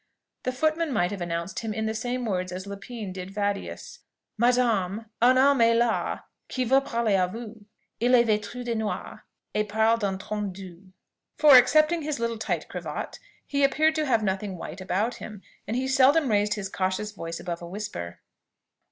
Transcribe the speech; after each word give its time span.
The 0.45 0.51
footman 0.51 0.91
might 0.91 1.11
have 1.11 1.21
announced 1.21 1.59
him 1.59 1.75
in 1.75 1.85
the 1.85 1.93
same 1.93 2.25
words 2.25 2.51
as 2.51 2.65
Lépine 2.65 3.13
did 3.13 3.29
Vadius: 3.29 3.99
"Madame, 4.35 5.05
un 5.21 5.37
homme 5.37 5.61
est 5.61 5.77
là, 5.77 6.21
qui 6.49 6.63
veut 6.65 6.81
parler 6.83 7.13
à 7.13 7.31
vous. 7.31 7.65
Il 7.99 8.15
est 8.15 8.25
vètu 8.25 8.65
de 8.65 8.73
noir, 8.73 9.25
et 9.53 9.63
parle 9.69 9.99
d'un 9.99 10.17
ton 10.17 10.51
doux." 10.51 10.91
For, 11.37 11.55
excepting 11.55 12.01
his 12.01 12.19
little 12.19 12.39
tight 12.39 12.67
cravat, 12.67 13.19
he 13.45 13.63
appeared 13.63 13.93
to 13.93 14.07
have 14.07 14.23
nothing 14.23 14.57
white 14.57 14.81
about 14.81 15.17
him, 15.17 15.43
and 15.67 15.77
he 15.77 15.87
seldom 15.87 16.29
raised 16.31 16.55
his 16.55 16.67
cautious 16.67 17.11
voice 17.11 17.39
above 17.39 17.61
a 17.61 17.67
whisper. 17.67 18.21